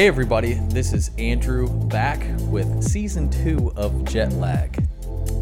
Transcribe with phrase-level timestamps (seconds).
[0.00, 4.82] Hey, everybody, this is Andrew back with season two of Jet Lag.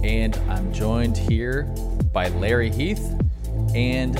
[0.03, 1.63] And I'm joined here
[2.13, 3.15] by Larry Heath.
[3.73, 4.17] And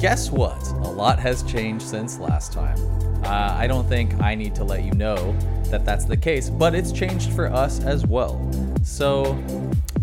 [0.00, 0.64] guess what?
[0.68, 2.78] A lot has changed since last time.
[3.24, 6.76] Uh, I don't think I need to let you know that that's the case, but
[6.76, 8.38] it's changed for us as well.
[8.84, 9.36] So,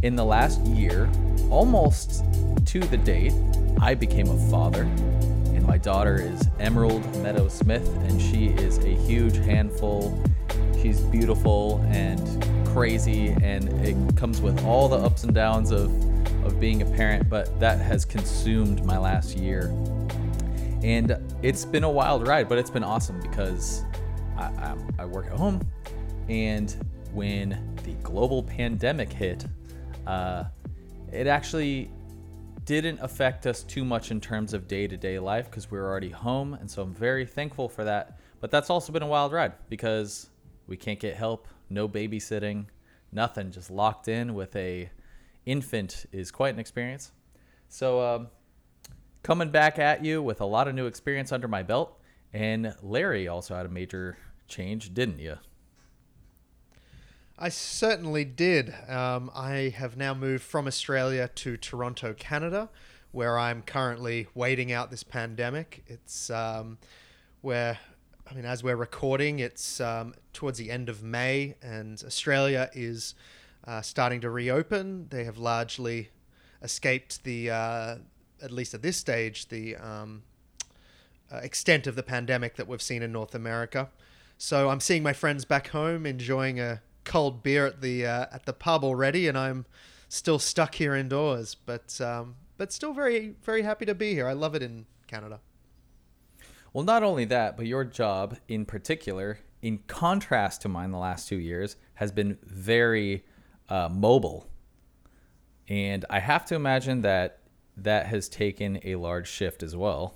[0.04, 1.10] in the last year,
[1.50, 2.26] almost
[2.66, 3.32] to the date,
[3.80, 4.84] I became a father
[5.82, 10.22] daughter is Emerald Meadow Smith, and she is a huge handful.
[10.82, 15.86] She's beautiful and crazy, and it comes with all the ups and downs of,
[16.46, 19.74] of being a parent, but that has consumed my last year.
[20.84, 23.84] And it's been a wild ride, but it's been awesome because
[24.38, 25.62] I, I, I work at home,
[26.28, 26.76] and
[27.14, 29.46] when the global pandemic hit,
[30.06, 30.46] uh,
[31.12, 31.92] it actually
[32.70, 35.88] didn't affect us too much in terms of day to day life because we were
[35.88, 36.54] already home.
[36.54, 38.20] And so I'm very thankful for that.
[38.42, 40.30] But that's also been a wild ride because
[40.68, 42.68] we can't get help, no babysitting,
[43.12, 44.92] nothing, just locked in with a
[45.48, 47.12] infant is quite an experience.
[47.70, 48.28] So um,
[49.24, 52.00] coming back at you with a lot of new experience under my belt.
[52.34, 54.16] And Larry also had a major
[54.48, 55.40] change, didn't you?
[57.42, 58.76] I certainly did.
[58.90, 62.68] Um, I have now moved from Australia to Toronto, Canada,
[63.14, 65.86] where I'm currently waiting out this pandemic.
[65.88, 66.80] It's um,
[67.40, 67.80] where,
[68.30, 73.16] I mean, as we're recording, it's um, towards the end of May, and Australia is
[73.66, 75.08] uh, starting to reopen.
[75.10, 76.10] They have largely
[76.62, 77.96] escaped the, uh,
[78.42, 80.24] at least at this stage, the um,
[81.32, 83.88] uh, extent of the pandemic that we've seen in North America.
[84.38, 88.46] So I'm seeing my friends back home enjoying a cold beer at the uh, at
[88.46, 89.66] the pub already, and I'm
[90.08, 91.56] still stuck here indoors.
[91.56, 94.28] But um, but still very very happy to be here.
[94.28, 95.40] I love it in Canada.
[96.74, 101.28] Well, not only that, but your job in particular, in contrast to mine the last
[101.28, 103.26] two years, has been very
[103.70, 104.48] uh, mobile.
[105.68, 107.40] And I have to imagine that
[107.78, 110.16] that has taken a large shift as well.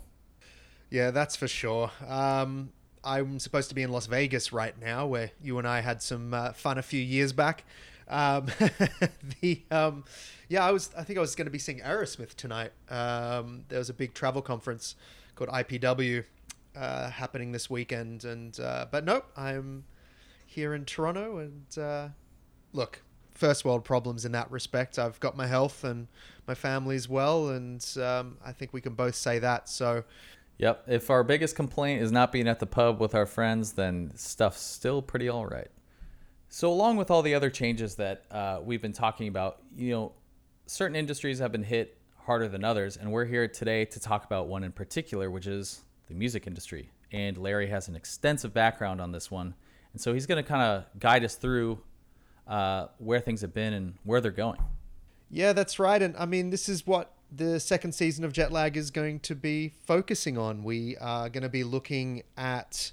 [0.90, 1.92] Yeah, that's for sure.
[2.08, 2.72] Um,
[3.04, 6.34] I'm supposed to be in Las Vegas right now, where you and I had some
[6.34, 7.66] uh, fun a few years back.
[8.08, 8.48] Um,
[9.42, 10.04] the um,
[10.50, 12.72] yeah, I was I think I was going to be seeing Aerosmith tonight.
[12.90, 14.96] Um, there was a big travel conference
[15.36, 16.24] called IPW
[16.76, 19.86] uh, happening this weekend, and uh, but nope, I'm
[20.46, 22.10] here in Toronto, and uh,
[22.72, 25.00] look, first world problems in that respect.
[25.00, 26.08] I've got my health and
[26.48, 29.70] my family's well, and um, I think we can both say that.
[29.70, 30.04] So
[30.58, 30.84] Yep.
[30.88, 34.62] If our biggest complaint is not being at the pub with our friends, then stuff's
[34.62, 35.70] still pretty all right.
[36.50, 40.12] So, along with all the other changes that uh, we've been talking about, you know,
[40.68, 44.48] certain industries have been hit harder than others, and we're here today to talk about
[44.48, 46.90] one in particular, which is the music industry.
[47.12, 49.56] And Larry has an extensive background on this one,
[49.94, 51.80] and so he's going to kind of guide us through
[52.48, 54.60] uh, where things have been and where they're going.
[55.30, 56.02] Yeah, that's right.
[56.02, 59.70] And I mean, this is what the second season of Jetlag is going to be
[59.86, 60.64] focusing on.
[60.64, 62.92] We are going to be looking at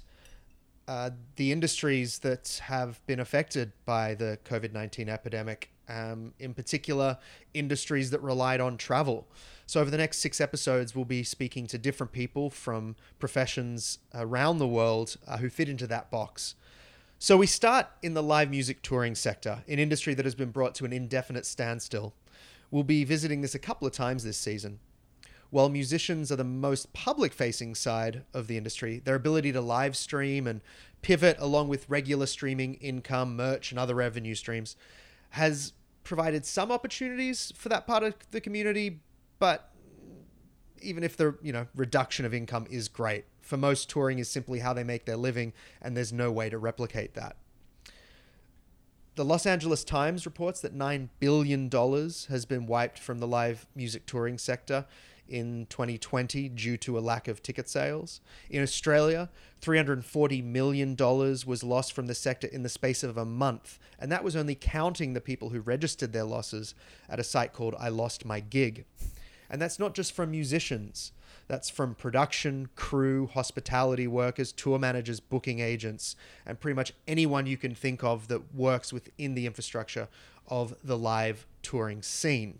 [0.87, 7.17] uh, the industries that have been affected by the COVID 19 epidemic, um, in particular,
[7.53, 9.27] industries that relied on travel.
[9.67, 14.57] So, over the next six episodes, we'll be speaking to different people from professions around
[14.57, 16.55] the world uh, who fit into that box.
[17.19, 20.73] So, we start in the live music touring sector, an industry that has been brought
[20.75, 22.15] to an indefinite standstill.
[22.71, 24.79] We'll be visiting this a couple of times this season.
[25.49, 29.97] While musicians are the most public facing side of the industry, their ability to live
[29.97, 30.61] stream and
[31.01, 34.77] pivot along with regular streaming income, merch, and other revenue streams
[35.31, 35.73] has
[36.05, 39.01] provided some opportunities for that part of the community,
[39.39, 39.71] but
[40.81, 44.59] even if the you know reduction of income is great, for most touring is simply
[44.59, 47.35] how they make their living, and there's no way to replicate that.
[49.15, 54.05] The Los Angeles Times reports that $9 billion has been wiped from the live music
[54.05, 54.85] touring sector
[55.27, 58.21] in 2020 due to a lack of ticket sales.
[58.49, 59.29] In Australia,
[59.61, 64.23] $340 million was lost from the sector in the space of a month, and that
[64.23, 66.73] was only counting the people who registered their losses
[67.09, 68.85] at a site called I Lost My Gig.
[69.49, 71.11] And that's not just from musicians.
[71.47, 76.15] That's from production, crew, hospitality workers, tour managers, booking agents,
[76.45, 80.07] and pretty much anyone you can think of that works within the infrastructure
[80.47, 82.59] of the live touring scene.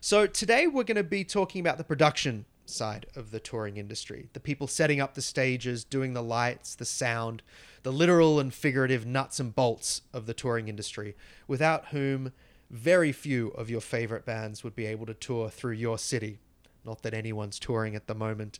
[0.00, 4.28] So, today we're going to be talking about the production side of the touring industry
[4.32, 7.42] the people setting up the stages, doing the lights, the sound,
[7.82, 11.14] the literal and figurative nuts and bolts of the touring industry,
[11.46, 12.32] without whom
[12.70, 16.38] very few of your favorite bands would be able to tour through your city
[16.84, 18.58] not that anyone's touring at the moment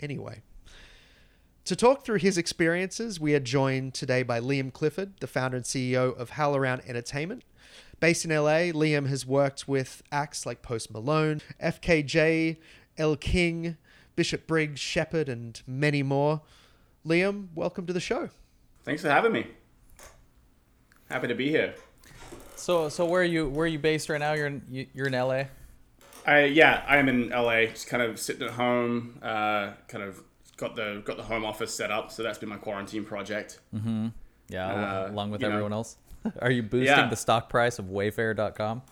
[0.00, 0.42] anyway.
[1.66, 5.64] To talk through his experiences, we are joined today by Liam Clifford, the founder and
[5.64, 7.42] CEO of HowlRound Entertainment.
[8.00, 12.58] Based in LA, Liam has worked with acts like Post Malone, FKJ,
[12.98, 13.78] El King,
[14.14, 16.42] Bishop Briggs, Sheppard, and many more.
[17.06, 18.28] Liam, welcome to the show.
[18.82, 19.46] Thanks for having me.
[21.08, 21.74] Happy to be here.
[22.56, 23.48] So, so where are you?
[23.48, 24.34] Where are you based right now?
[24.34, 25.44] You're in you're in LA.
[26.26, 29.18] I yeah, I am in LA, just kind of sitting at home.
[29.22, 30.22] Uh, kind of
[30.56, 33.60] got the got the home office set up, so that's been my quarantine project.
[34.48, 35.52] Yeah, Uh, along with you know.
[35.54, 35.96] everyone else.
[36.40, 37.08] Are you boosting Yeah.
[37.08, 38.82] the stock price of Wayfair.com?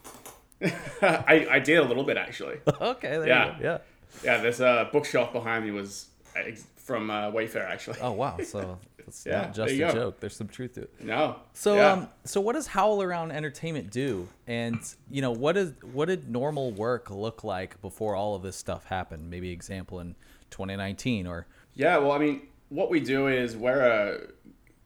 [1.03, 2.59] I, I did a little bit actually.
[2.81, 3.57] okay, there Yeah.
[3.57, 3.69] you go.
[3.69, 3.79] Yeah.
[4.25, 6.07] yeah, there's a bookshelf behind me was
[6.37, 6.41] uh,
[6.77, 7.99] from uh, Wayfair actually.
[8.01, 8.37] Oh wow.
[8.45, 9.93] So it's Yeah, not just a go.
[9.93, 10.21] joke.
[10.21, 10.93] There's some truth to it.
[11.01, 11.37] No.
[11.53, 11.93] So yeah.
[11.93, 14.29] um so what does Howl Around Entertainment do?
[14.47, 14.79] And
[15.11, 18.85] you know, what is what did normal work look like before all of this stuff
[18.85, 19.31] happened?
[19.31, 20.15] Maybe example in
[20.51, 24.21] 2019 or Yeah, well, I mean, what we do is we're a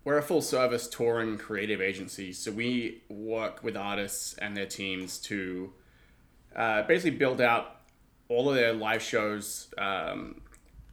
[0.04, 2.32] we're a full service touring creative agency.
[2.32, 5.72] So we work with artists and their teams to
[6.54, 7.80] uh, basically build out
[8.28, 10.40] all of their live shows, um,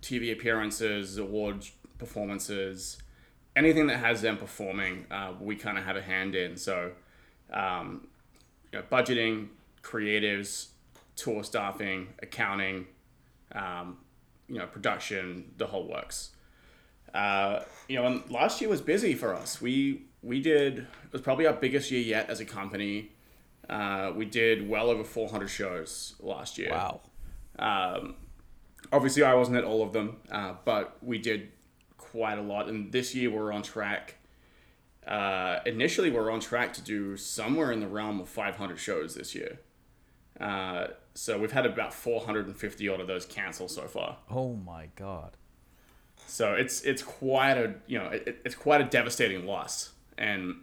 [0.02, 1.64] TV appearances, award
[2.00, 2.98] performances,
[3.56, 5.06] anything that has them performing.
[5.12, 6.58] Uh, we kind of have a hand in.
[6.58, 6.92] So,
[7.52, 8.08] um,
[8.72, 9.50] you know, budgeting,
[9.82, 10.68] creatives,
[11.16, 12.88] tour staffing, accounting,
[13.54, 13.98] um,
[14.48, 16.32] you know, production, the whole works.
[17.14, 19.62] Uh, you know, and last year was busy for us.
[19.62, 23.12] We we did it was probably our biggest year yet as a company.
[23.70, 26.72] Uh, we did well over 400 shows last year.
[26.72, 27.02] wow.
[27.60, 28.16] Um,
[28.92, 31.52] obviously, I wasn't at all of them, uh, but we did
[32.14, 32.70] quite a lot.
[32.70, 34.16] And this year, we're on track.
[35.06, 39.36] Uh, initially, we're on track to do somewhere in the realm of 500 shows this
[39.36, 39.60] year.
[40.40, 44.18] Uh, so we've had about 450 odd of those cancel so far.
[44.30, 45.38] Oh my god.
[46.28, 50.56] So it's it's quite a you know it, it's quite a devastating loss, and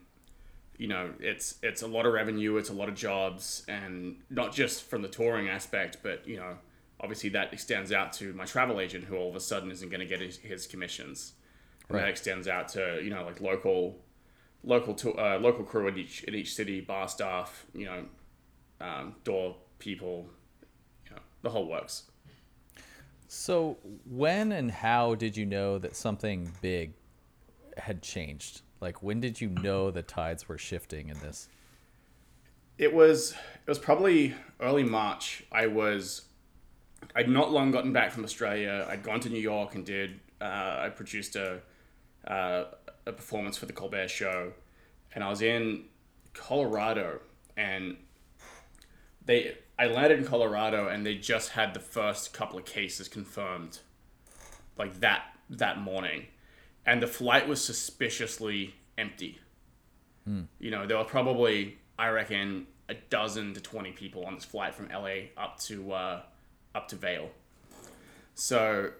[0.78, 4.52] you know it's it's a lot of revenue, it's a lot of jobs, and not
[4.52, 6.56] just from the touring aspect, but you know
[7.00, 10.00] obviously that extends out to my travel agent who all of a sudden isn't going
[10.00, 11.32] to get his, his commissions,
[11.90, 12.04] and Right.
[12.04, 13.98] that extends out to you know like local
[14.62, 18.04] local to, uh, local crew in each in each city, bar staff, you know,
[18.80, 20.28] um, door people,
[21.04, 22.04] you know the whole works.
[23.26, 23.78] So
[24.08, 26.92] when and how did you know that something big
[27.76, 28.62] had changed?
[28.80, 31.48] Like when did you know the tides were shifting in this?
[32.78, 35.42] It was it was probably early March.
[35.50, 36.22] I was
[37.16, 38.86] I'd not long gotten back from Australia.
[38.88, 41.60] I'd gone to New York and did uh, I produced a
[42.26, 42.64] uh,
[43.06, 44.52] a performance for the Colbert Show,
[45.14, 45.84] and I was in
[46.34, 47.20] Colorado,
[47.56, 47.96] and
[49.24, 53.78] they I landed in Colorado, and they just had the first couple of cases confirmed,
[54.76, 56.26] like that that morning,
[56.86, 59.38] and the flight was suspiciously empty.
[60.58, 64.74] You know, there were probably I reckon a dozen to twenty people on this flight
[64.74, 66.22] from LA up to uh,
[66.74, 67.30] up to Vail.
[68.34, 68.92] So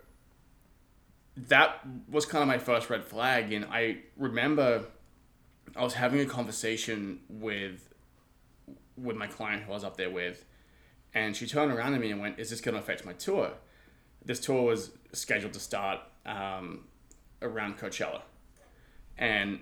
[1.37, 4.85] that was kind of my first red flag, and I remember
[5.77, 7.87] I was having a conversation with
[8.97, 10.44] with my client who I was up there with,
[11.15, 13.53] and she turned around to me and went, "Is this going to affect my tour?"
[14.25, 16.84] This tour was scheduled to start um,
[17.41, 18.22] around Coachella,
[19.17, 19.60] and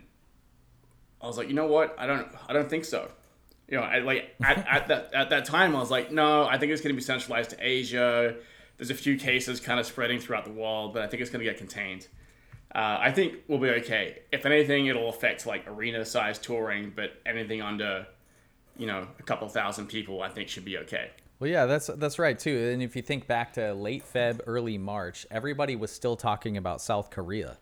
[1.21, 1.95] I was like, you know what?
[1.99, 3.11] I don't, I don't think so.
[3.69, 6.57] You know, I, like at, at that at that time, I was like, no, I
[6.59, 8.37] think it's going to be centralized to Asia.
[8.79, 11.45] There's a few cases kind of spreading throughout the world, but I think it's going
[11.45, 12.07] to get contained.
[12.75, 14.21] Uh, I think we'll be okay.
[14.31, 18.07] If anything, it'll affect like arena size touring, but anything under,
[18.77, 21.11] you know, a couple thousand people, I think should be okay.
[21.41, 22.71] Well, yeah, that's that's right too.
[22.73, 26.81] And if you think back to late Feb, early March, everybody was still talking about
[26.81, 27.59] South Korea,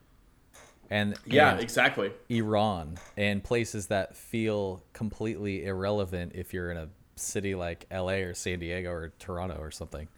[0.90, 2.10] and Yeah, and exactly.
[2.28, 8.22] Iran, and places that feel completely irrelevant if you're in a city like L.A.
[8.22, 10.08] or San Diego or Toronto or something.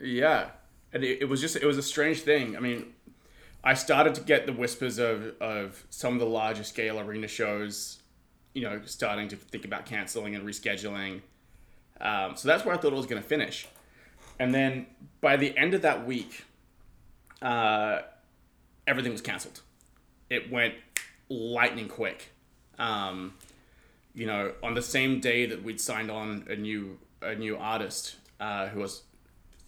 [0.00, 0.50] Yeah,
[0.92, 2.56] and it, it was just it was a strange thing.
[2.56, 2.94] I mean,
[3.64, 8.00] I started to get the whispers of of some of the larger scale arena shows,
[8.54, 11.22] you know, starting to think about canceling and rescheduling.
[12.00, 13.66] Um, so that's where I thought it was going to finish,
[14.38, 14.86] and then
[15.20, 16.44] by the end of that week,
[17.42, 18.02] uh,
[18.86, 19.62] everything was canceled.
[20.30, 20.74] It went
[21.28, 22.32] lightning quick.
[22.78, 23.34] Um,
[24.14, 28.16] you know, on the same day that we'd signed on a new a new artist
[28.38, 29.02] uh, who was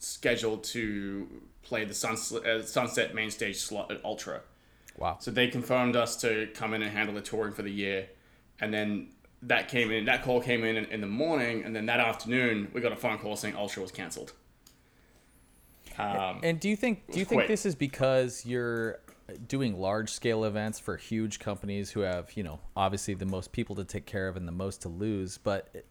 [0.01, 1.29] scheduled to
[1.63, 4.41] play the Sunset, uh, Sunset main stage slot at Ultra.
[4.99, 5.19] Wow.
[5.21, 8.09] So they confirmed us to come in and handle the touring for the year,
[8.61, 9.11] and then
[9.43, 10.07] that came in.
[10.07, 12.97] That call came in, in in the morning, and then that afternoon we got a
[12.97, 14.33] phone call saying Ultra was canceled.
[15.99, 17.49] Um, And do you think do you think quick.
[17.49, 19.01] this is because you're
[19.47, 23.77] doing large scale events for huge companies who have, you know, obviously the most people
[23.77, 25.39] to take care of and the most to lose.
[25.39, 25.85] But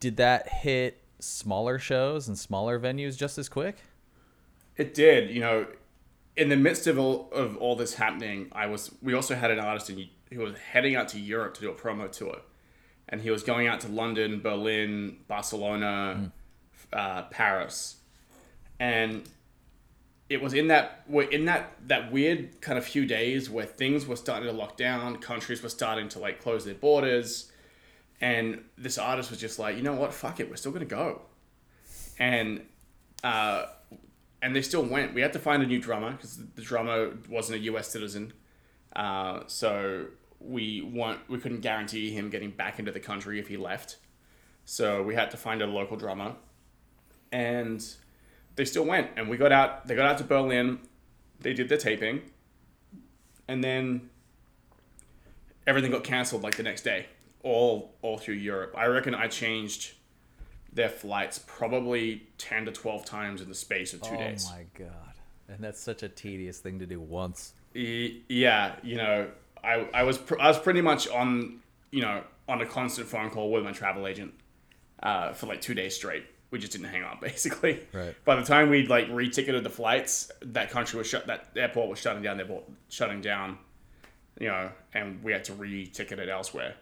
[0.00, 3.76] did that hit smaller shows and smaller venues just as quick?
[4.76, 5.30] It did.
[5.30, 5.66] You know,
[6.36, 8.90] in the midst of all of all this happening, I was.
[9.02, 11.74] We also had an artist in, who was heading out to Europe to do a
[11.74, 12.38] promo tour,
[13.08, 16.32] and he was going out to London, Berlin, Barcelona,
[16.92, 16.98] mm.
[16.98, 17.96] uh, Paris,
[18.80, 19.28] and
[20.28, 24.16] it was in that in that that weird kind of few days where things were
[24.16, 27.52] starting to lock down, countries were starting to like close their borders,
[28.24, 31.20] and this artist was just like, you know what, fuck it, we're still gonna go,
[32.18, 32.62] and
[33.22, 33.66] uh,
[34.40, 35.12] and they still went.
[35.12, 37.88] We had to find a new drummer because the drummer wasn't a U.S.
[37.88, 38.32] citizen,
[38.96, 40.06] uh, so
[40.40, 43.98] we want we couldn't guarantee him getting back into the country if he left.
[44.64, 46.34] So we had to find a local drummer,
[47.30, 47.86] and
[48.56, 49.10] they still went.
[49.18, 49.86] And we got out.
[49.86, 50.78] They got out to Berlin.
[51.40, 52.22] They did their taping,
[53.48, 54.08] and then
[55.66, 57.04] everything got canceled like the next day,
[57.44, 58.74] all all through Europe.
[58.76, 59.92] I reckon I changed
[60.74, 64.48] their flights probably 10 to 12 times in the space of two oh days.
[64.50, 65.12] Oh my God.
[65.48, 67.54] And that's such a tedious thing to do once.
[67.72, 68.74] Yeah.
[68.82, 69.30] You know,
[69.62, 71.60] I, I was, pr- I was pretty much on,
[71.92, 74.34] you know, on a constant phone call with my travel agent
[75.02, 76.24] uh, for like two days straight.
[76.50, 77.80] We just didn't hang up basically.
[77.92, 78.14] Right.
[78.24, 82.00] By the time we'd like reticketed the flights, that country was shut, that airport was
[82.00, 82.48] shutting down, their
[82.88, 83.58] shutting down,
[84.40, 86.74] you know, and we had to re-ticket it elsewhere.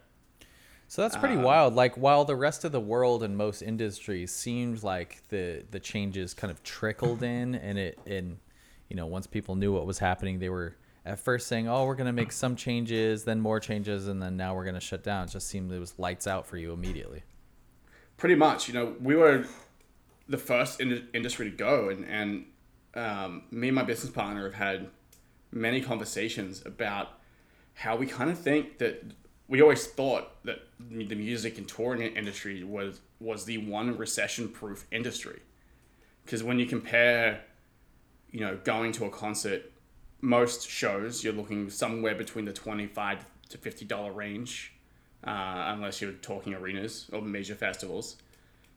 [0.87, 1.73] So that's pretty um, wild.
[1.73, 6.33] Like while the rest of the world and most industries seemed like the the changes
[6.33, 8.37] kind of trickled in, and it and
[8.89, 10.75] you know once people knew what was happening, they were
[11.05, 14.55] at first saying, "Oh, we're gonna make some changes, then more changes, and then now
[14.55, 17.23] we're gonna shut down." It just seemed it was lights out for you immediately.
[18.17, 19.45] Pretty much, you know, we were
[20.29, 22.45] the first in- industry to go, and and
[22.95, 24.89] um, me and my business partner have had
[25.51, 27.19] many conversations about
[27.75, 29.03] how we kind of think that
[29.53, 34.87] we always thought that the music and touring industry was was the one recession proof
[34.91, 35.41] industry.
[36.25, 37.41] Because when you compare
[38.31, 39.71] you know going to a concert
[40.21, 44.73] most shows you're looking somewhere between the 25 to 50 dollar range
[45.23, 48.15] uh, unless you're talking arenas or major festivals.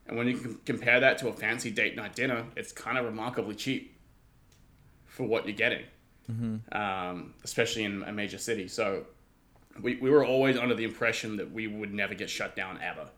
[0.06, 3.54] And when you compare that to a fancy date night dinner it's kind of remarkably
[3.54, 3.97] cheap
[5.06, 5.85] for what you're getting.
[6.30, 6.76] Mm-hmm.
[6.76, 8.66] um, especially in a major city.
[8.66, 9.04] So
[9.83, 13.09] we, we were always under the impression that we would never get shut down ever.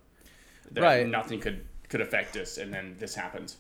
[0.73, 1.07] That right.
[1.07, 3.57] nothing could could affect us, and then this happens.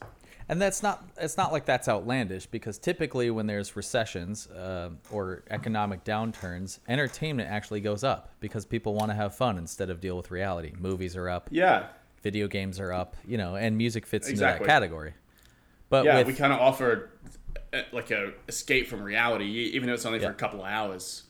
[0.50, 5.42] And that's not it's not like that's outlandish because typically when there's recessions uh, or
[5.50, 10.16] economic downturns, entertainment actually goes up because people want to have fun instead of deal
[10.16, 10.72] with reality.
[10.78, 11.48] Movies are up.
[11.50, 11.88] Yeah.
[12.22, 13.16] Video games are up.
[13.26, 14.54] You know, and music fits exactly.
[14.54, 15.14] into that category.
[15.90, 17.10] But yeah, with, we kind of offer
[17.72, 20.26] uh, like a escape from reality, even though it's only yeah.
[20.26, 21.24] for a couple of hours.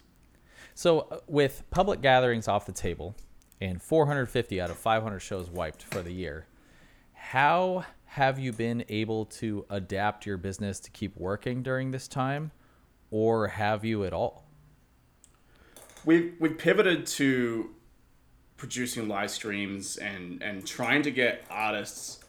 [0.78, 3.16] So uh, with public gatherings off the table
[3.60, 6.46] and 450 out of 500 shows wiped for the year,
[7.14, 12.52] how have you been able to adapt your business to keep working during this time,
[13.10, 14.44] or have you at all?
[16.04, 17.70] We we pivoted to
[18.56, 22.20] producing live streams and and trying to get artists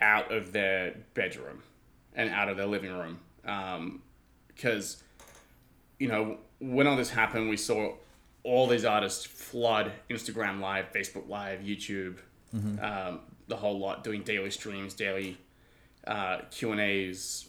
[0.00, 1.62] out of their bedroom
[2.14, 5.11] and out of their living room because um,
[6.02, 7.94] you know when all this happened, we saw
[8.42, 12.16] all these artists flood Instagram Live, Facebook Live, YouTube,
[12.52, 12.84] mm-hmm.
[12.84, 15.38] um, the whole lot, doing daily streams, daily
[16.08, 17.48] uh, Q and A's,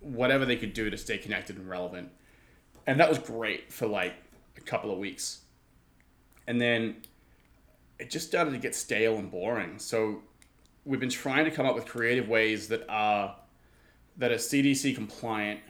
[0.00, 2.10] whatever they could do to stay connected and relevant,
[2.86, 4.12] and that was great for like
[4.58, 5.40] a couple of weeks,
[6.46, 6.96] and then
[7.98, 9.78] it just started to get stale and boring.
[9.78, 10.20] So
[10.84, 13.34] we've been trying to come up with creative ways that are
[14.18, 15.60] that are CDC compliant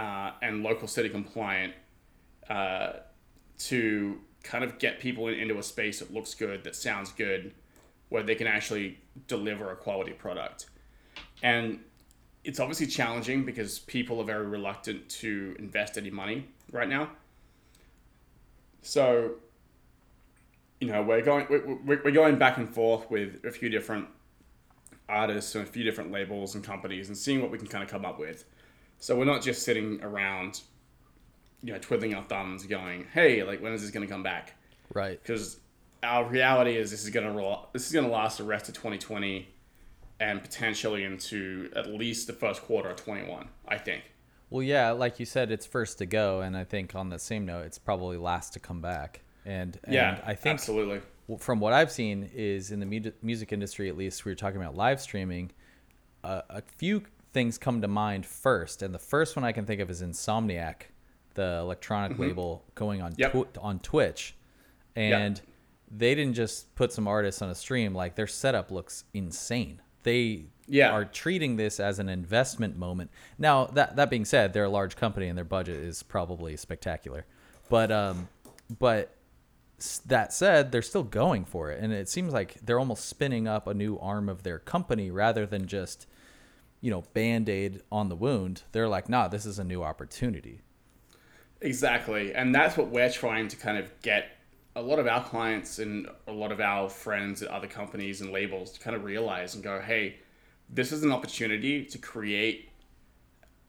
[0.00, 1.74] uh, and local city compliant
[2.48, 2.92] uh,
[3.58, 7.52] to kind of get people into a space that looks good, that sounds good,
[8.08, 10.70] where they can actually deliver a quality product.
[11.42, 11.80] And
[12.44, 17.10] it's obviously challenging because people are very reluctant to invest any money right now.
[18.80, 19.32] So,
[20.80, 21.46] you know, we're going
[21.84, 24.08] we're, we're going back and forth with a few different
[25.10, 27.90] artists and a few different labels and companies and seeing what we can kind of
[27.90, 28.46] come up with.
[29.00, 30.60] So we're not just sitting around
[31.62, 34.54] you know twiddling our thumbs, going, "Hey, like when is this going to come back?"
[34.92, 35.20] Right.
[35.22, 35.60] Because
[36.02, 38.74] our reality is this is going to this is going to last the rest of
[38.74, 39.48] 2020
[40.18, 43.48] and potentially into at least the first quarter of 21.
[43.68, 44.04] I think.
[44.50, 47.46] Well, yeah, like you said, it's first to go, and I think on the same
[47.46, 49.20] note, it's probably last to come back.
[49.46, 51.00] And, and yeah, I think absolutely.
[51.38, 54.60] From what I've seen, is in the mu- music industry, at least, we were talking
[54.60, 55.52] about live streaming.
[56.24, 59.80] Uh, a few things come to mind first, and the first one I can think
[59.80, 60.82] of is Insomniac
[61.34, 63.32] the electronic label, going on Yep.
[63.54, 64.34] tw- on Twitch,
[64.96, 65.40] and
[65.90, 67.94] they didn't just put some artists on a stream.
[67.94, 69.80] Like their setup looks insane.
[70.02, 70.90] They Yeah.
[70.90, 73.10] are treating this as an investment moment.
[73.38, 77.26] Now that that being said, they're a large company and their budget is probably spectacular,
[77.68, 78.28] but um,
[78.78, 79.14] but
[80.06, 83.66] that said, they're still going for it, and it seems like they're almost spinning up
[83.66, 86.06] a new arm of their company rather than just,
[86.80, 88.62] you know, band aid on the wound.
[88.72, 90.62] They're like, nah, this is a new opportunity.
[91.60, 92.32] Exactly.
[92.34, 94.30] And that's what we're trying to kind of get
[94.76, 98.32] a lot of our clients and a lot of our friends at other companies and
[98.32, 100.16] labels to kind of realize and go, hey,
[100.68, 102.70] this is an opportunity to create,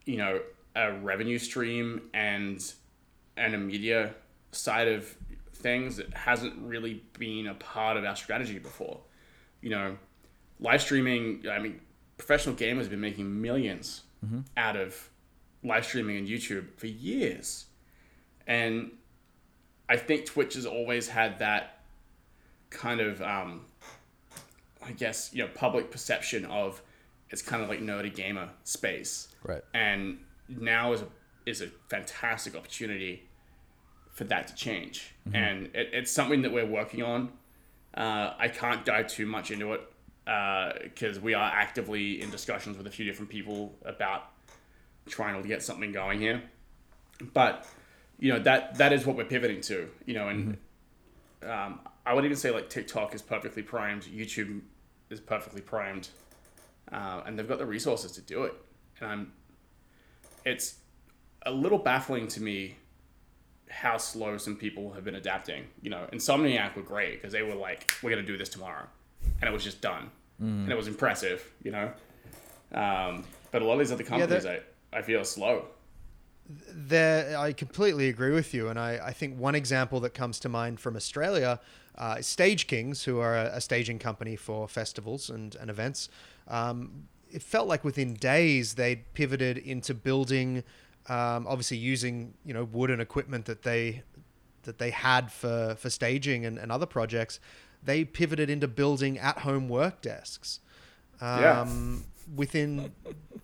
[0.06, 0.40] you know,
[0.76, 2.74] a revenue stream and
[3.36, 4.14] and a media
[4.52, 5.16] side of
[5.56, 9.00] things that hasn't really been a part of our strategy before.
[9.62, 9.98] You know,
[10.60, 11.80] live streaming, I mean,
[12.22, 14.02] professional gamers have been making 1000000s
[14.56, 15.10] out of
[15.64, 17.66] live streaming and YouTube for years.
[18.46, 18.92] And
[19.90, 21.80] I think Twitch has always had that
[22.70, 23.66] kind of, um,
[24.86, 26.84] I guess, you know, public perception of
[27.32, 29.30] it's kind of like nerdy gamer space.
[29.44, 29.64] Right.
[29.74, 31.08] And now is a,
[31.48, 33.28] is a fantastic opportunity
[34.12, 35.16] for that to change.
[35.34, 37.32] And it, it's something that we're working on.
[37.96, 39.91] Uh, I can't dive too much into it
[40.84, 44.32] because we are actively in discussions with a few different people about
[45.08, 46.42] trying to get something going here.
[47.34, 47.68] But
[48.20, 49.90] you know that that is what we're pivoting to.
[50.06, 50.58] You know, and
[51.48, 54.62] um, I would even say like TikTok is perfectly primed, YouTube
[55.10, 56.10] is perfectly primed,
[56.92, 58.54] uh, and they've got the resources to do it.
[59.00, 59.34] And I'm,
[60.46, 60.76] it's
[61.46, 62.78] a little baffling to me
[63.70, 65.66] how slow some people have been adapting.
[65.82, 68.88] You know, Insomniac were great because they were like, "We're gonna do this tomorrow,"
[69.42, 70.12] and it was just done,
[70.42, 71.50] and it was impressive.
[71.64, 71.92] You know,
[72.74, 75.66] um, but a lot of these other companies, that- I I feel are slow.
[76.70, 80.50] there i completely agree with you and I, I think one example that comes to
[80.50, 81.60] mind from australia
[81.98, 86.10] uh, is stage kings who are a, a staging company for festivals and, and events
[86.48, 90.64] um, it felt like within days they'd pivoted into building
[91.08, 94.02] um, obviously using you know wood and equipment that they
[94.64, 97.40] that they had for for staging and, and other projects
[97.84, 100.60] they pivoted into building at home work desks
[101.22, 101.62] Yeah.
[101.62, 102.92] um, within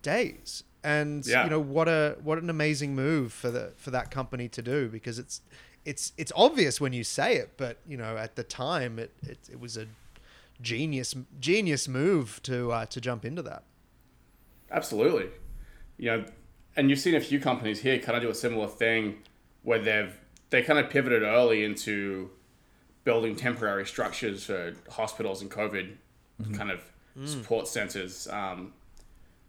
[0.02, 0.64] days.
[0.84, 1.44] And Yeah.
[1.44, 4.88] you know what a what an amazing move for the for that company to do
[4.90, 5.42] because it's
[5.86, 9.40] it's it's obvious when you say it, but you know at the time it it,
[9.52, 9.88] it was a
[10.62, 13.64] genius genius move to uh, to jump into that.
[14.72, 15.30] Absolutely.
[15.98, 16.26] You know,
[16.76, 19.24] and you've seen a few companies here kind of do a similar thing
[19.64, 20.16] where they've
[20.50, 22.30] they kind of pivoted early into
[23.08, 25.96] building temporary structures for hospitals and COVID
[26.58, 26.82] kind of
[27.24, 28.28] support centers.
[28.28, 28.74] Um,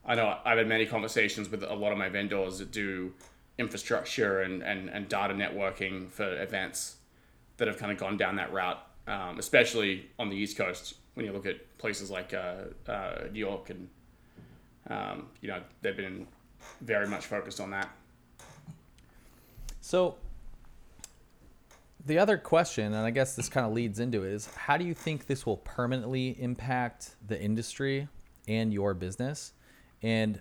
[0.06, 3.12] I know I've had many conversations with a lot of my vendors that do
[3.58, 6.98] infrastructure and, and, and data networking for events
[7.56, 11.26] that have kind of gone down that route, um, especially on the East Coast when
[11.26, 13.88] you look at places like uh, uh, New York and
[14.88, 16.28] um, you know, they've been
[16.80, 17.90] very much focused on that.
[19.80, 20.14] So
[22.08, 24.84] the other question, and I guess this kind of leads into it, is how do
[24.84, 28.08] you think this will permanently impact the industry
[28.48, 29.52] and your business?
[30.02, 30.40] And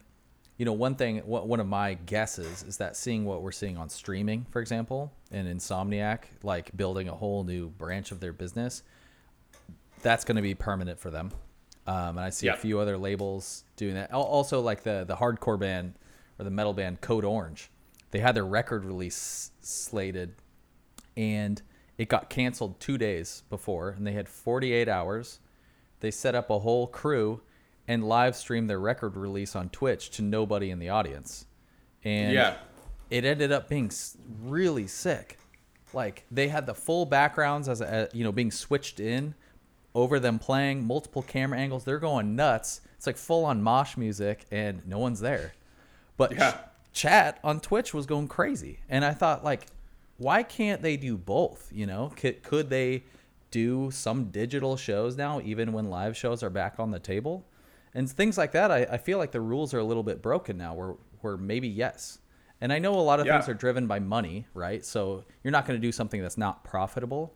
[0.57, 3.89] you know, one thing, one of my guesses is that seeing what we're seeing on
[3.89, 8.81] streaming, for example, and Insomniac, like building a whole new branch of their business,
[10.01, 11.31] that's going to be permanent for them.
[11.85, 14.11] Um, and I see a few other labels doing that.
[14.11, 15.93] Also, like the the hardcore band
[16.39, 17.69] or the metal band Code Orange,
[18.09, 20.33] they had their record release slated,
[21.17, 21.61] and
[21.97, 25.39] it got canceled two days before, and they had 48 hours.
[25.99, 27.41] They set up a whole crew
[27.87, 31.45] and live streamed their record release on Twitch to nobody in the audience,
[32.03, 32.57] and Yeah.
[33.09, 33.91] it ended up being
[34.43, 35.37] really sick.
[35.93, 39.33] Like they had the full backgrounds as a, you know being switched in
[39.95, 41.85] over them playing multiple camera angles.
[41.85, 42.81] They're going nuts.
[42.97, 45.53] It's like full on mosh music and no one's there.
[46.17, 46.55] But ch-
[46.93, 48.79] chat on Twitch was going crazy.
[48.89, 49.65] And I thought like
[50.17, 52.11] why can't they do both, you know?
[52.15, 53.03] Could could they
[53.51, 57.45] do some digital shows now even when live shows are back on the table?
[57.93, 60.57] And things like that, I, I feel like the rules are a little bit broken
[60.57, 62.19] now where where maybe yes.
[62.59, 63.37] And I know a lot of Yeah.
[63.37, 64.83] things are driven by money, right?
[64.83, 67.35] So you're not going to do something that's not profitable.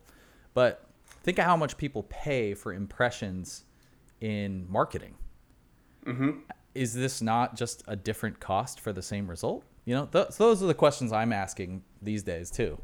[0.53, 0.87] But
[1.23, 3.65] think of how much people pay for impressions
[4.19, 5.15] in marketing.
[6.05, 6.39] Mm-hmm.
[6.73, 9.63] Is this not just a different cost for the same result?
[9.85, 12.79] You know, th- so those are the questions I'm asking these days too.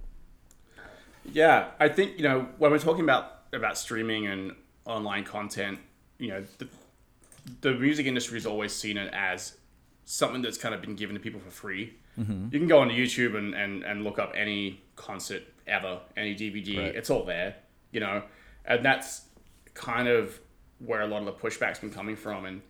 [1.31, 4.55] Yeah, I think you know when we're talking about about streaming and
[4.85, 5.79] online content,
[6.17, 6.67] you know, the,
[7.61, 9.57] the music industry has always seen it as
[10.05, 11.93] something that's kind of been given to people for free.
[12.17, 12.47] Mm-hmm.
[12.51, 16.77] You can go onto YouTube and, and, and look up any concert ever, any DVD.
[16.77, 16.95] Right.
[16.95, 17.55] It's all there,
[17.91, 18.23] you know,
[18.65, 19.25] and that's
[19.73, 20.39] kind of
[20.79, 22.45] where a lot of the pushback's been coming from.
[22.45, 22.61] And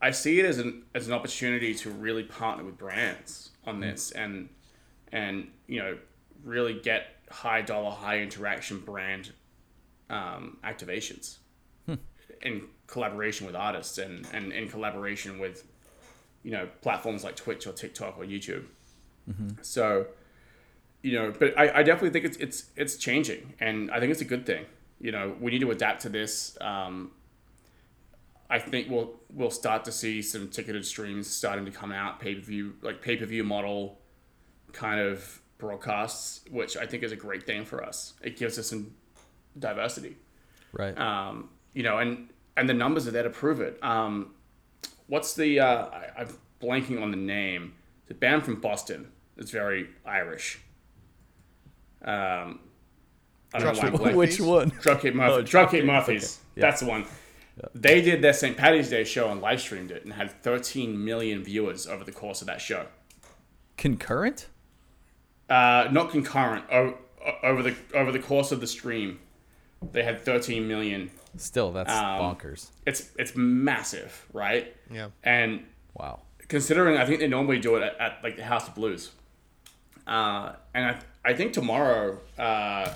[0.00, 3.50] I see it as an as an opportunity to really partner with brands.
[3.68, 4.48] On this and
[5.12, 5.96] and you know
[6.44, 9.32] really get high dollar, high interaction brand
[10.10, 11.36] um, activations
[12.42, 15.66] in collaboration with artists and, and in collaboration with
[16.42, 18.64] you know platforms like Twitch or TikTok or YouTube.
[19.62, 20.06] So
[21.02, 24.20] you know, but I, I definitely think it's it's it's changing, and I think it's
[24.20, 24.64] a good thing.
[25.00, 26.56] You know, we need to adapt to this.
[26.60, 27.12] Um,
[28.50, 32.34] I think we'll we'll start to see some ticketed streams starting to come out, pay
[32.34, 33.98] per view like pay per view model
[34.72, 38.14] kind of broadcasts, which I think is a great thing for us.
[38.22, 38.94] It gives us some
[39.58, 40.16] diversity
[40.72, 40.96] Right.
[40.98, 43.82] um, you know, and and the numbers are there to prove it.
[43.82, 44.30] Um,
[45.08, 45.60] what's the?
[45.60, 46.28] Uh, I, I'm
[46.62, 47.74] blanking on the name.
[48.06, 49.10] The band from Boston.
[49.36, 50.58] It's very Irish.
[52.02, 52.60] Um,
[53.54, 54.14] I don't know why I'm Dropkick blanking.
[54.16, 54.70] Which one?
[54.72, 55.32] Dropkick Murphy.
[55.34, 56.38] Oh, Dropkick Dropkick, Murphys.
[56.52, 56.70] okay, yeah.
[56.70, 57.04] That's the one.
[57.74, 58.56] They did their St.
[58.56, 62.40] Patty's Day show and live streamed it and had 13 million viewers over the course
[62.40, 62.86] of that show.
[63.76, 64.46] Concurrent?
[65.48, 66.64] Uh, not concurrent.
[66.70, 69.18] O- o- over the over the course of the stream,
[69.92, 71.10] they had 13 million.
[71.36, 72.70] Still, that's Um, bonkers.
[72.86, 74.74] It's it's massive, right?
[74.90, 75.08] Yeah.
[75.22, 76.20] And Wow.
[76.48, 79.12] considering I think they normally do it at, at like the House of Blues.
[80.06, 80.98] Uh, and I,
[81.30, 82.92] I think tomorrow, uh,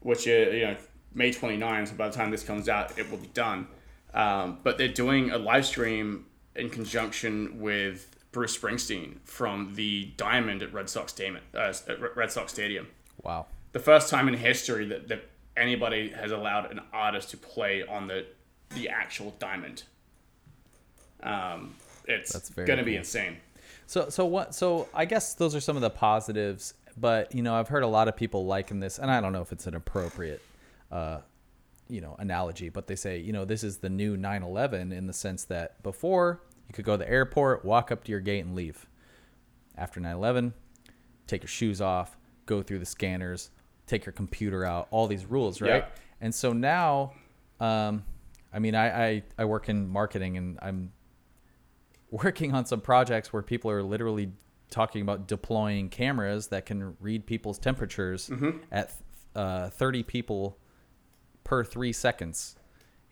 [0.00, 0.76] which is, you know,
[1.16, 3.66] May 29th, so by the time this comes out, it will be done.
[4.12, 10.62] Um, but they're doing a live stream in conjunction with Bruce Springsteen from the Diamond
[10.62, 11.40] at Red Sox Stadium.
[11.54, 12.86] Uh, at Red Sox Stadium.
[13.22, 13.46] Wow.
[13.72, 15.24] The first time in history that, that
[15.56, 18.26] anybody has allowed an artist to play on the
[18.70, 19.84] the actual Diamond.
[21.22, 21.74] Um,
[22.06, 23.38] it's going to be insane.
[23.86, 27.54] So so what so I guess those are some of the positives, but you know,
[27.54, 29.74] I've heard a lot of people liken this and I don't know if it's an
[29.74, 30.42] appropriate
[30.90, 31.20] uh
[31.88, 35.12] you know, analogy, but they say, you know, this is the new 9/11 in the
[35.12, 38.56] sense that before you could go to the airport, walk up to your gate and
[38.56, 38.86] leave.
[39.76, 40.52] After 9/11,
[41.26, 43.50] take your shoes off, go through the scanners,
[43.86, 45.84] take your computer out, all these rules, right?
[45.84, 45.86] Yeah.
[46.20, 47.12] And so now
[47.60, 48.04] um
[48.52, 50.92] I mean, I, I, I work in marketing and I'm
[52.10, 54.32] working on some projects where people are literally
[54.70, 58.30] talking about deploying cameras that can read people's temperatures
[58.72, 58.92] at
[59.34, 60.58] uh, 30 people
[61.46, 62.56] per three seconds.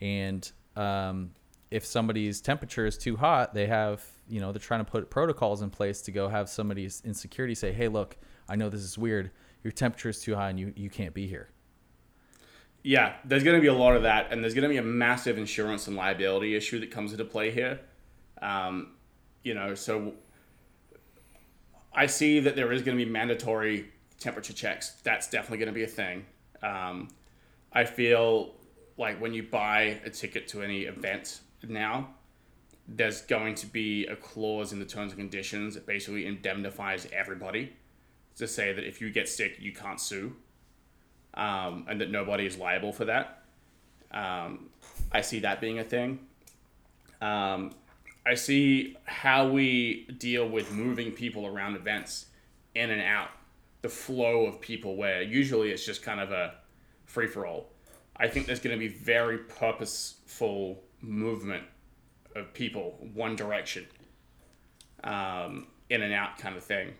[0.00, 1.30] And um,
[1.70, 5.62] if somebody's temperature is too hot, they have, you know, they're trying to put protocols
[5.62, 8.16] in place to go have somebody in security say, hey, look,
[8.48, 9.30] I know this is weird.
[9.62, 11.48] Your temperature is too high and you, you can't be here.
[12.82, 14.82] Yeah, there's going to be a lot of that, and there's going to be a
[14.82, 17.80] massive insurance and liability issue that comes into play here.
[18.42, 18.88] Um,
[19.42, 20.12] you know, so
[21.94, 23.86] I see that there is going to be mandatory
[24.18, 24.96] temperature checks.
[25.02, 26.26] That's definitely going to be a thing.
[26.62, 27.08] Um,
[27.74, 28.54] I feel
[28.96, 32.08] like when you buy a ticket to any event now,
[32.86, 37.72] there's going to be a clause in the terms and conditions that basically indemnifies everybody
[38.36, 40.36] to say that if you get sick, you can't sue
[41.34, 43.42] um, and that nobody is liable for that.
[44.10, 44.70] Um,
[45.10, 46.20] I see that being a thing.
[47.20, 47.72] Um,
[48.26, 52.26] I see how we deal with moving people around events
[52.74, 53.30] in and out,
[53.82, 56.54] the flow of people, where usually it's just kind of a
[57.14, 57.70] free for all.
[58.16, 61.64] I think there's going to be very purposeful movement
[62.34, 63.86] of people, one direction,
[65.04, 66.92] um, in and out kind of thing.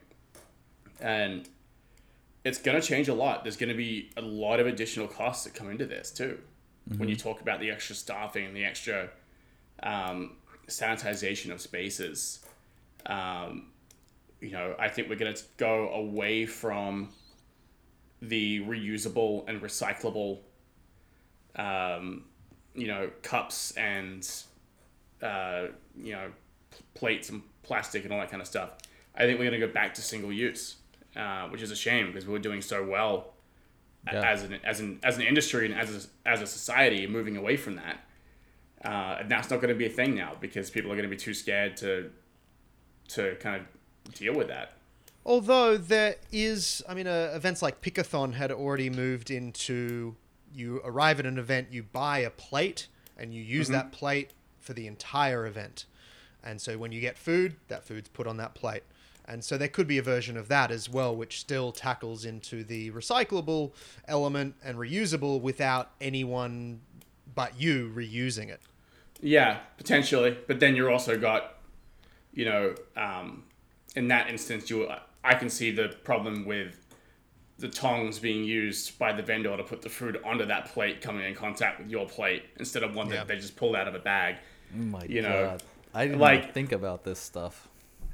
[1.01, 1.49] And
[2.45, 3.43] it's going to change a lot.
[3.43, 6.39] There's going to be a lot of additional costs that come into this too.
[6.97, 9.09] When you talk about the extra staffing, and the extra
[9.83, 10.37] um,
[10.69, 12.45] sanitization of spaces,
[13.07, 13.71] um,
[14.41, 17.09] you know, I think we're going to go away from
[18.23, 20.39] the reusable and recyclable,
[21.57, 22.25] um,
[22.75, 24.29] you know, cups and
[25.23, 26.31] uh, you know,
[26.95, 28.71] plates and plastic and all that kind of stuff.
[29.15, 30.77] I think we're going to go back to single use,
[31.17, 33.33] uh, which is a shame because we were doing so well
[34.13, 34.23] Yeah.
[34.33, 37.57] as an as an as an industry and as a, as a society, moving away
[37.57, 38.01] from that.
[38.85, 41.17] Uh, and that's not going to be a thing now because people are going to
[41.17, 42.11] be too scared to
[43.09, 43.57] to kind
[44.07, 44.73] of deal with that.
[45.27, 50.17] Although there is, I mean, uh, events like Pickathon had already moved into
[50.55, 54.73] you arrive at an event, you buy a plate, and you use that plate for
[54.73, 55.87] the entire event.
[56.43, 58.83] And so when you get food, that food's put on that plate.
[59.27, 62.63] And so there could be a version of that as well, which still tackles into
[62.63, 63.73] the recyclable
[64.07, 66.81] element and reusable without anyone
[67.35, 68.61] but you reusing it.
[69.21, 70.37] Yeah, potentially.
[70.47, 71.55] But then you're also got
[72.35, 73.45] you know, um,
[73.95, 74.91] in that instance, you
[75.25, 76.81] I can see the problem with
[77.59, 81.25] the tongs being used by the vendor to put the food onto that plate coming
[81.25, 83.17] in contact with your plate instead of one Yeah.
[83.17, 84.37] that they just pulled out of a bag.
[84.75, 85.63] Oh my You know, god.
[85.95, 87.69] I didn't like- think about this stuff.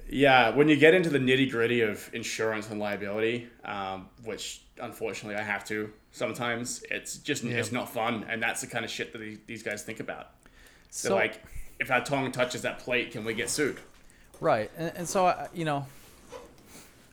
[0.08, 5.36] Yeah, when you get into the nitty gritty of insurance and liability, um, which unfortunately
[5.40, 7.56] I have to sometimes, it's just Yeah.
[7.58, 10.30] it's not fun, and that's the kind of shit that these, guys think about.
[10.90, 11.42] So They're like,
[11.78, 13.78] if that tongue touches that plate, can we get sued?
[14.40, 15.86] Right, and, and so I- you know,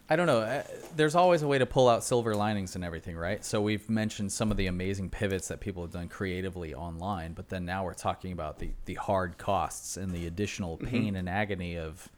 [0.09, 0.39] I don't know.
[0.39, 0.63] uh,
[0.95, 3.43] There's always a way to pull out silver linings and everything, right?
[3.43, 7.49] So we've mentioned some of the amazing pivots that people have done creatively online, but
[7.49, 11.77] then now we're talking about the the hard costs and the additional pain and agony
[11.77, 12.09] of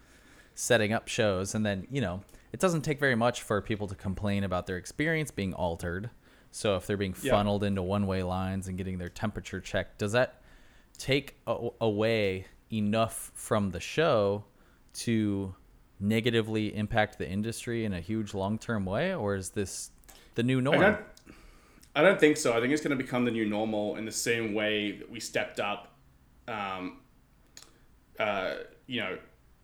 [0.54, 2.22] setting up shows, and then you know,
[2.52, 6.10] it doesn't take very much for people to complain about their experience being altered.
[6.52, 7.32] So if they're being Yeah.
[7.32, 10.42] funneled into one-way lines and getting their temperature checked, does that
[10.98, 14.44] take a- away enough from the show
[14.94, 15.56] to
[16.00, 19.92] negatively impact the industry in a huge long-term way or is this
[20.36, 21.00] the new I norm don't,
[21.96, 22.54] I don't think so.
[22.54, 25.20] I think it's going to become the new normal in the same way that we
[25.20, 25.94] stepped up,
[26.48, 27.00] um,
[28.20, 28.54] uh,
[28.88, 29.18] you know,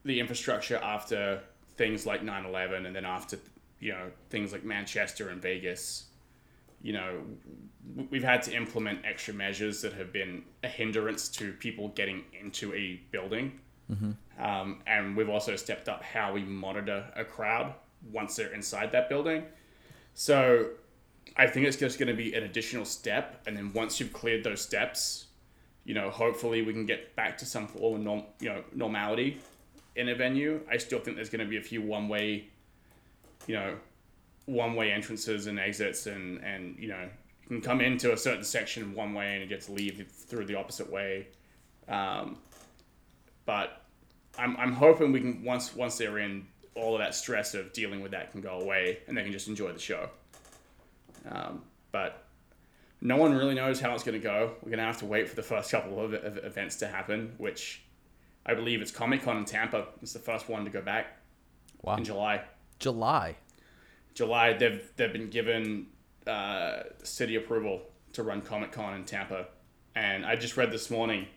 [0.03, 1.41] the infrastructure after
[1.77, 3.37] things like 9-11 and then after,
[3.79, 6.05] you know, things like Manchester and Vegas.
[6.81, 7.21] You know,
[8.09, 12.73] we've had to implement extra measures that have been a hindrance to people getting into
[12.73, 13.59] a building.
[14.39, 17.73] Um, and we've also stepped up how we monitor a crowd
[18.11, 19.43] once they're inside that building.
[20.13, 20.69] So
[21.37, 24.43] I think it's just going to be an additional step, and then once you've cleared
[24.43, 25.27] those steps,
[25.83, 29.39] you know, hopefully we can get back to some form of norm, you know, normality
[29.95, 30.61] in a venue.
[30.69, 32.47] I still think there's going to be a few one-way,
[33.47, 33.75] you know,
[34.45, 37.03] one-way entrances and exits, and and you know,
[37.43, 40.45] you can come into a certain section one way and you get to leave through
[40.45, 41.27] the opposite way.
[41.87, 42.37] Um,
[43.45, 43.81] but
[44.37, 48.01] I'm, I'm hoping we can once once they're in, all of that stress of dealing
[48.01, 50.09] with that can go away, and they can just enjoy the show.
[51.29, 52.25] Um, but
[53.01, 54.53] no one really knows how it's going to go.
[54.61, 57.33] We're going to have to wait for the first couple of, of events to happen,
[57.37, 57.83] which
[58.45, 59.87] I believe it's Comic Con in Tampa.
[60.01, 61.17] It's the first one to go back
[61.81, 62.43] wow in July.
[62.79, 63.35] july
[64.13, 65.87] July, they've they've been given
[66.27, 67.81] uh, city approval
[68.13, 69.47] to run Comic Con in Tampa,
[69.95, 71.27] and I just read this morning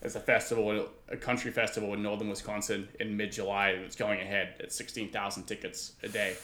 [0.00, 4.54] there's a festival, a country festival in northern Wisconsin in mid July that's going ahead
[4.60, 6.36] at sixteen thousand tickets a day.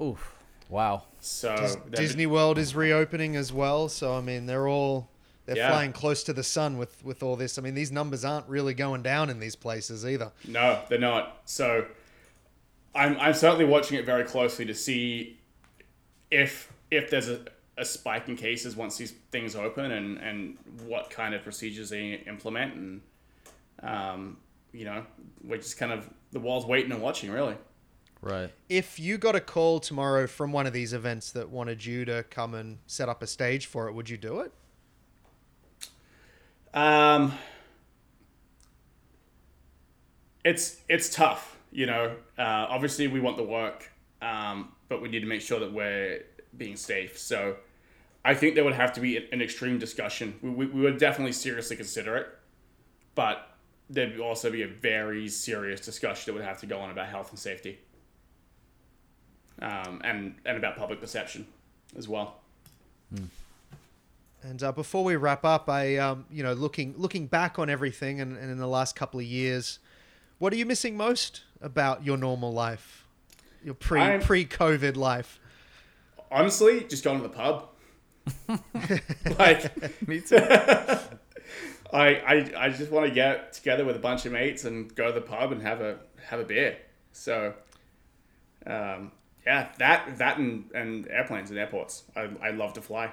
[0.00, 0.34] Oof.
[0.68, 5.08] wow So Dis- Disney World is reopening as well, so I mean they're all
[5.46, 5.70] they're Yeah.
[5.70, 7.58] flying close to the sun with with all this.
[7.58, 10.32] I mean these numbers aren't really going down in these places either.
[10.46, 11.42] No, they're not.
[11.46, 11.86] So
[12.94, 15.38] I'm I'm certainly watching it very closely to see
[16.30, 17.40] if if there's a,
[17.82, 22.22] a spike in cases once these things open and, and what kind of procedures they
[22.26, 23.00] implement and
[23.82, 24.36] um,
[24.72, 25.04] you know,
[25.42, 27.56] we're just kind of the wall's waiting and watching really.
[28.20, 32.04] right If you got a call tomorrow from one of these events that wanted you
[32.06, 34.52] to come and set up a stage for it, would you do it?
[36.74, 37.34] Um,
[40.44, 42.16] it's it's tough, you know.
[42.38, 43.90] Uh, obviously, we want the work,
[44.22, 46.24] um, but we need to make sure that we're
[46.56, 47.18] being safe.
[47.18, 47.56] So,
[48.24, 50.34] I think there would have to be an extreme discussion.
[50.42, 52.28] We, we, we would definitely seriously consider it,
[53.14, 53.48] but
[53.90, 57.30] there'd also be a very serious discussion that would have to go on about health
[57.30, 57.78] and safety,
[59.60, 61.46] um, and and about public perception
[61.96, 62.40] as well.
[64.44, 68.20] And uh, before we wrap up, I, um, you know, looking looking back on everything
[68.20, 69.78] and, and in the last couple of years,
[70.38, 73.06] what are you missing most about your normal life,
[73.64, 75.38] your pre pre COVID life?
[76.30, 77.68] Honestly, just going to the pub.
[79.38, 80.38] like me too
[81.92, 85.08] I, I, I just want to get together with a bunch of mates and go
[85.08, 86.78] to the pub and have a have a beer.
[87.12, 87.52] So,
[88.66, 89.12] um,
[89.46, 92.04] yeah, that that and, and airplanes and airports.
[92.16, 93.10] I, I love to fly.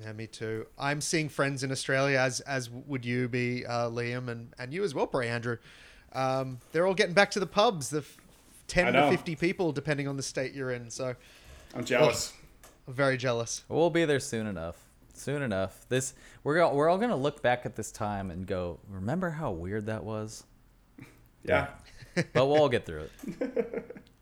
[0.00, 0.66] Yeah, me too.
[0.78, 4.82] I'm seeing friends in Australia, as as would you be, uh, Liam, and and you
[4.82, 5.58] as well, Bray Andrew.
[6.12, 7.90] Um, they're all getting back to the pubs.
[7.90, 8.16] The f-
[8.68, 10.88] ten to fifty people, depending on the state you're in.
[10.88, 11.14] So,
[11.74, 12.32] I'm jealous.
[12.88, 13.64] I'm very jealous.
[13.68, 14.76] we'll be there soon enough
[15.14, 16.12] soon enough this
[16.44, 19.86] we're all, we're all gonna look back at this time and go remember how weird
[19.86, 20.44] that was
[21.42, 21.68] Yeah.
[22.14, 23.08] but we'll all get through
[23.40, 23.96] it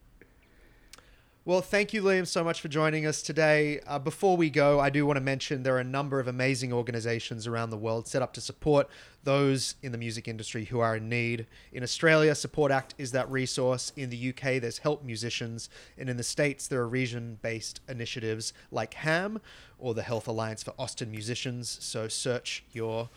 [1.46, 3.78] Well, thank you, Liam, so much for joining us today.
[3.86, 6.72] Uh, before we go, I do want to mention there are a number of amazing
[6.72, 8.88] organizations around the world set up to support
[9.24, 11.46] those in the music industry who are in need.
[11.70, 13.92] In Australia, Support Act is that resource.
[13.94, 15.68] In the UK, there's Help Musicians.
[15.98, 19.38] And in the States, there are region based initiatives like HAM
[19.78, 21.76] or the Health Alliance for Austin Musicians.
[21.78, 23.10] So search your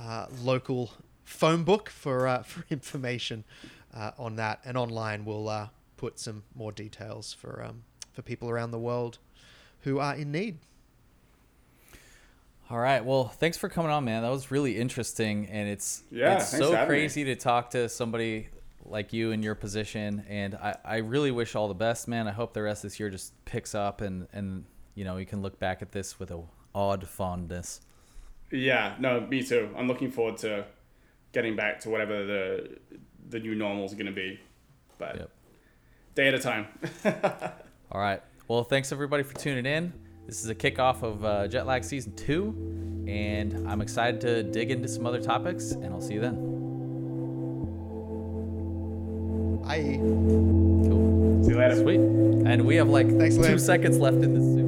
[0.00, 0.92] uh, local
[1.24, 3.44] phone book for uh, for information
[3.94, 5.68] uh, on that, and online we'll uh,
[6.04, 9.18] put some more details for um, for people around the world
[9.80, 10.58] who are in need.
[12.68, 13.02] All right.
[13.02, 14.22] Well, thanks for coming on, man.
[14.22, 16.98] That was really interesting, and it's Yeah, it's so for having me.
[17.00, 18.48] crazy to talk to somebody
[18.84, 20.24] like you in your position.
[20.28, 22.28] And I, I really wish all the best, man.
[22.28, 24.64] I hope the rest of this year just picks up, and and
[24.94, 26.42] you know you can look back at this with a
[26.74, 27.80] odd fondness.
[28.50, 29.70] Yeah, no, me too.
[29.76, 30.66] I'm looking forward to
[31.32, 32.78] getting back to whatever the
[33.30, 34.38] the new normal is going to be,
[34.98, 35.30] but Yep.
[36.14, 36.66] Day at a time.
[37.92, 38.22] All right.
[38.48, 39.92] Well, thanks everybody for tuning in.
[40.26, 44.70] This is a kickoff of uh, Jet Lag Season 2, and I'm excited to dig
[44.70, 46.34] into some other topics, and I'll see you then.
[49.66, 49.96] I
[50.88, 51.42] Cool.
[51.44, 51.76] See you later.
[51.76, 52.00] Sweet.
[52.00, 53.60] And we have like Thanks, two Liam.
[53.60, 54.63] seconds left in this.